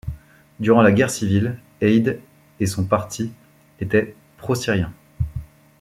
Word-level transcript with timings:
Durant 0.59 0.81
la 0.81 0.91
guerre 0.93 1.11
civile, 1.11 1.59
Eid 1.79 2.19
et 2.59 2.65
son 2.65 2.85
parti 2.87 3.31
étaient 3.79 4.15
prosyriens. 4.37 4.91